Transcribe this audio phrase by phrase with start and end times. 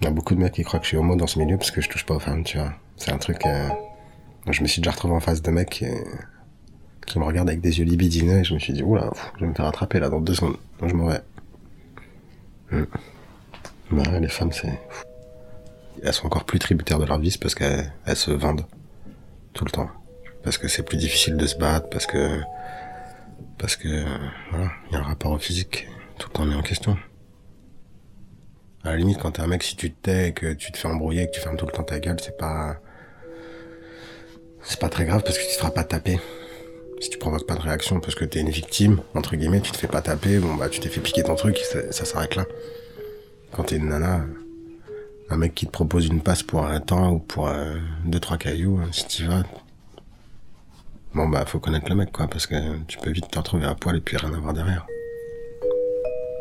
[0.00, 1.56] Il y a beaucoup de mecs qui croient que je suis homo dans ce milieu
[1.56, 2.72] parce que je touche pas aux femmes, tu vois.
[2.96, 3.44] C'est un truc.
[3.46, 3.68] euh,
[4.48, 5.86] Je me suis déjà retrouvé en face de mecs qui,
[7.06, 9.48] qui me regardent avec des yeux libidineux et je me suis dit, oula, je vais
[9.48, 10.56] me faire attraper là dans deux secondes.
[10.78, 11.20] Donc je m'en vais.
[12.70, 12.84] Hmm.
[13.90, 14.78] Bah, les femmes, c'est.
[16.04, 18.66] Elles sont encore plus tributaires de leur vice parce qu'elles elles se vendent
[19.54, 19.90] tout le temps.
[20.44, 22.40] Parce que c'est plus difficile de se battre, parce que.
[23.58, 23.88] Parce que.
[23.88, 24.04] euh,
[24.50, 25.88] Voilà, il y a un rapport au physique
[26.18, 26.96] tout le temps mis en question.
[28.88, 30.78] À la limite, quand t'es un mec, si tu te tais, et que tu te
[30.78, 32.80] fais embrouiller, que tu fermes tout le temps ta gueule, c'est pas.
[34.62, 36.18] C'est pas très grave parce que tu te feras pas taper.
[37.00, 39.76] Si tu provoques pas de réaction parce que t'es une victime, entre guillemets, tu te
[39.76, 42.46] fais pas taper, bon bah tu t'es fait piquer ton truc, ça, ça s'arrête là.
[43.52, 44.24] Quand t'es une nana,
[45.28, 48.38] un mec qui te propose une passe pour un temps ou pour euh, deux trois
[48.38, 49.44] cailloux, hein, si t'y vas,
[51.14, 53.74] bon bah faut connaître le mec quoi, parce que tu peux vite te retrouver à
[53.74, 54.86] poil et puis rien avoir derrière.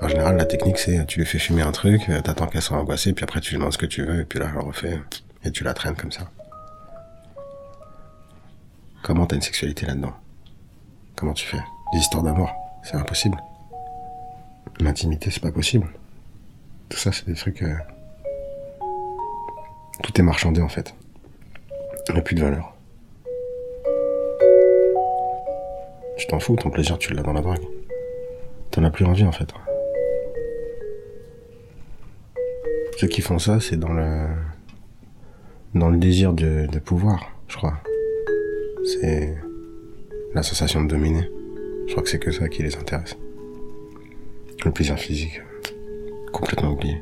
[0.00, 2.76] En général, la technique, c'est tu lui fais fumer un truc, euh, t'attends qu'elle soit
[2.78, 4.60] angoissée, puis après tu lui demandes ce que tu veux, et puis là, elle le
[4.60, 5.00] refait,
[5.44, 6.30] et tu la traînes comme ça.
[9.02, 10.12] Comment t'as une sexualité là-dedans?
[11.16, 11.60] Comment tu fais?
[11.92, 13.36] Des histoires d'amour, c'est impossible.
[14.80, 15.88] L'intimité, c'est pas possible.
[16.88, 17.62] Tout ça, c'est des trucs...
[17.62, 17.74] euh,
[20.02, 20.94] Tout est marchandé, en fait.
[22.08, 22.74] Il n'y a plus de valeur.
[26.16, 27.64] Tu t'en fous, ton plaisir, tu l'as dans la drague.
[28.70, 29.52] T'en as plus envie, en fait.
[32.98, 34.26] Ceux qui font ça, c'est dans le
[35.72, 37.80] dans le désir de, de pouvoir, je crois.
[38.84, 39.38] C'est
[40.34, 41.30] la sensation de dominer.
[41.86, 43.16] Je crois que c'est que ça qui les intéresse.
[44.64, 45.40] Le plaisir physique,
[46.32, 47.00] complètement oublié.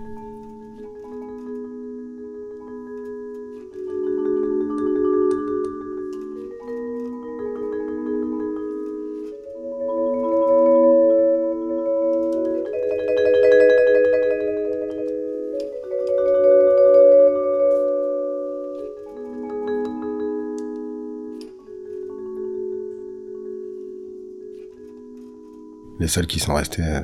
[25.98, 27.00] Les seuls qui sont restés, euh,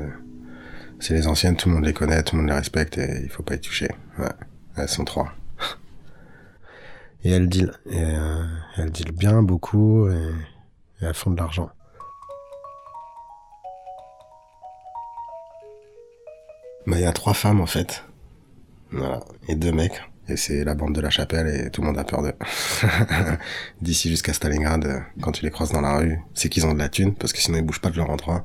[1.00, 3.28] c'est les anciennes, tout le monde les connaît, tout le monde les respecte et il
[3.30, 3.88] faut pas y toucher.
[4.76, 5.32] Elles sont trois.
[7.24, 7.72] Et elles deal.
[7.92, 8.44] Euh,
[9.14, 10.32] bien, beaucoup, et,
[11.00, 11.70] elles font de l'argent.
[16.86, 18.04] Bah, il y a trois femmes en fait.
[19.48, 20.02] Et deux mecs.
[20.28, 22.34] Et c'est la bande de la chapelle et tout le monde a peur d'eux.
[23.80, 26.78] D'ici jusqu'à Stalingrad, euh, quand tu les croises dans la rue, c'est qu'ils ont de
[26.78, 28.44] la thune, parce que sinon ils bougent pas de leur endroit.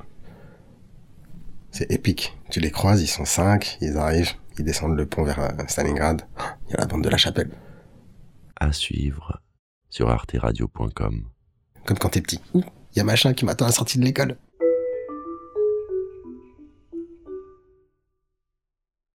[1.72, 2.38] C'est épique.
[2.50, 6.24] Tu les croises, ils sont cinq, ils arrivent, ils descendent le pont vers euh, Stalingrad.
[6.68, 7.52] Il y a la bande de la chapelle.
[8.56, 9.42] À suivre
[9.90, 11.30] sur arteradio.com.
[11.86, 12.40] Comme quand t'es petit.
[12.54, 14.38] Ouh, il y a machin qui m'attend à la sortie de l'école.